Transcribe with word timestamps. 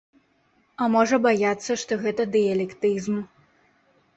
А 0.85 0.87
можа 0.95 1.19
баяцца, 1.27 1.71
што 1.81 1.99
гэта 2.07 2.27
дыялектызм. 2.37 3.21